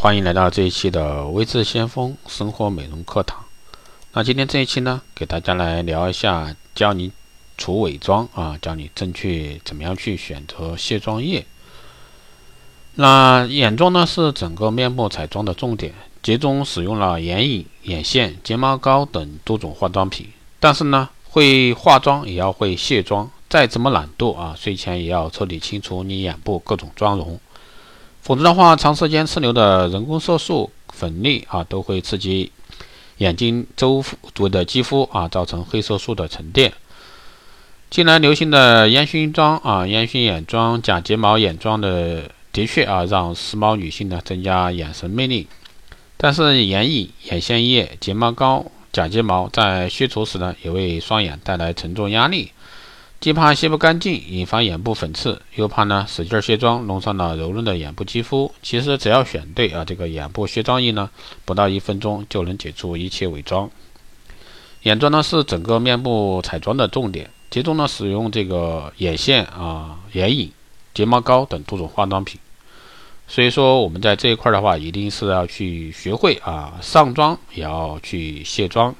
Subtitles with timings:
[0.00, 3.44] 欢迎来到这一期的微智先锋生活美容课堂。
[4.12, 7.10] 那今天这一期呢，给大家来聊一下，教你
[7.56, 11.44] 除伪装啊，教你正确怎么样去选择卸妆液。
[12.94, 20.28] 那眼妆呢是整个面部彩妆的重点，集中使用了眼影、眼线、睫毛膏等多种化妆品。
[20.60, 27.40] 但是呢，会化妆也要会卸妆，再怎么懒惰啊，睡前也要彻底清除你眼部各种妆容。
[28.28, 32.52] 否则的话，长时间吃流的人工色素、粉粒啊，都会刺激
[33.16, 34.04] 眼睛周
[34.40, 36.70] 围的肌肤啊，造成黑色素的沉淀。
[37.88, 45.48] 近来流行的烟熏妆啊、烟熏眼妆、假睫毛眼妆的，的确啊，让时髦女性呢增加眼神魅力。
[46.18, 52.52] 但是眼影、眼线液、睫毛膏、假睫毛在卸除时呢，也为双眼带来沉重压力。
[53.20, 58.54] 既怕卸不干净，引发眼部粉刺，又怕呢使劲卸妆，弄伤了柔润的眼部肌肤。
[58.62, 61.10] 其实只要选对啊，这个眼部卸妆液呢，
[61.44, 63.68] 不到一分钟就能解除一切伪装。
[64.84, 70.52] 眼妆呢是整个面部彩妆的重点，集中呢使用这个眼线啊、眼影、
[70.94, 72.38] 睫毛膏等多种化妆品。
[73.26, 78.94] 所以说我们在这一块的话，一定是要去学会啊上妆，也要去卸妆。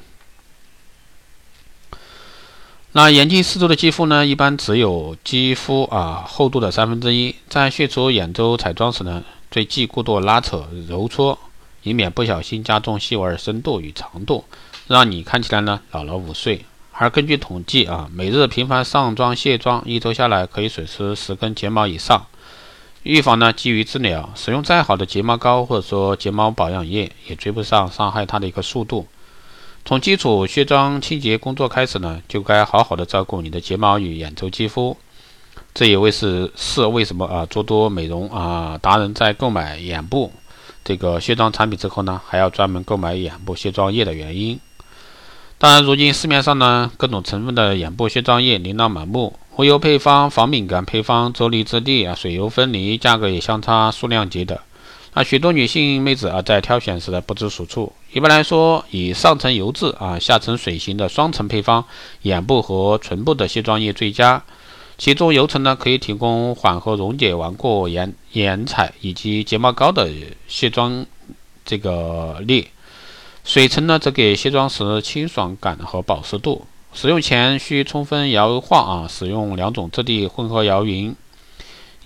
[3.00, 7.32] 那眼睛四周的肌肤呢，一般只有肌肤啊厚度的三分之一。
[7.48, 11.38] 在卸除眼周彩妆时呢，最忌过度拉扯、揉搓，
[11.84, 14.44] 以免不小心加重细纹深度与长度，
[14.88, 16.64] 让你看起来呢老了五岁。
[16.90, 22.26] 而根据统计啊，每日频繁上妆卸妆，一周下来可以损失十根睫毛以上。
[23.04, 29.06] 预防呢基于治疗，使用再好的睫毛膏或者说睫毛保养液，也追不上伤害它的一个速度。
[29.88, 34.94] 从基础卸妆清洁工作开始呢，就该好好的照顾你的睫毛与眼周肌肤。
[35.72, 40.30] 这也为是是为什么啊，诸多美容啊达人在购买眼部
[40.84, 44.60] 这个卸妆产品之后呢，还要专门购买眼部卸妆液的原因。
[45.56, 54.60] 当然，如今市面上呢各种成分的眼部卸妆液琳琅满目，无油配方、防敏感配方、啫喱质地啊、水油分离，价格也相差数量级的。
[55.18, 57.92] 那许多女性妹子啊，在挑选时呢不知所措。
[58.12, 61.84] 一般来说，以上层油质啊、下层水型的双层配方，
[62.22, 64.40] 眼部和唇部的卸妆液最佳。
[64.96, 70.08] 其中油层呢，可以提供缓和溶解顽固眼眼彩以及睫毛膏的
[70.46, 71.04] 卸妆
[71.64, 72.68] 这个力；
[73.42, 76.64] 水层呢，则给卸妆时清爽感和保湿度。
[76.92, 81.12] 使用前需充分摇晃啊，使用两种质地混合摇匀。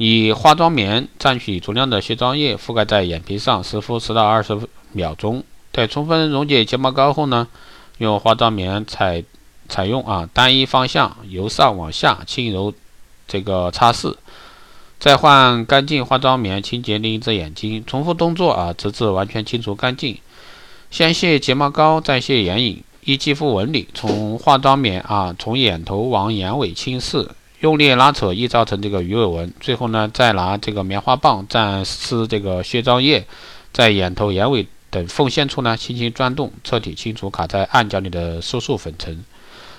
[0.04, 4.58] 以化妆棉蘸取足量的卸妆液，覆盖在眼皮上，湿敷十到二十
[4.90, 5.44] 秒钟。
[5.70, 7.46] 待充分溶解睫毛膏后呢，
[7.98, 9.22] 用化妆棉采
[9.68, 12.74] 采用啊单一方向由上往下轻柔
[13.28, 14.16] 这个擦拭，
[14.98, 20.18] 再换干净化妆棉清洁另一只眼睛，重复动作啊，直至完全清除干净。
[20.90, 27.28] 先卸睫毛膏，再卸眼影，依肌肤纹理从化妆棉啊从眼头往眼尾轻拭。
[27.62, 33.24] 用力拉扯易造成这个鱼尾纹，最后呢，再拿这个棉花棒蘸湿这个卸妆液，
[33.72, 39.24] 在眼头、眼尾等缝线处呢，轻轻转动，彻底清除卡在暗角里的色素粉尘。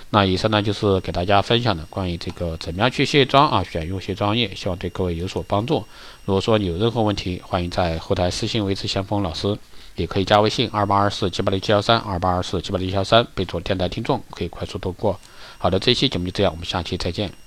[0.08, 5.84] 那以上呢，就是给大家分享的关于这个怎么样去卸妆啊，选用卸妆液，希望对各位有所帮助。
[6.24, 9.58] 如果说你有任何问题，欢迎在后台私信维持先锋老师，
[9.96, 15.20] 也可以加微信二八二四七八六七幺三二八二四七八六七幺三，备注电台听众，可以快速通过。
[15.58, 17.43] 好的，这期节目就这样，我们下期再见。